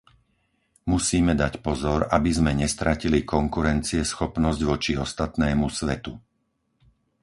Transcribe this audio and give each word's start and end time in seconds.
Musíme 0.93 1.33
dať 1.43 1.53
pozor, 1.67 1.99
aby 2.17 2.29
sme 2.37 2.51
nestratili 2.63 3.19
konkurencieschopnosť 3.33 4.59
voči 4.71 4.93
ostatnému 5.05 5.65
svetu. 5.77 6.13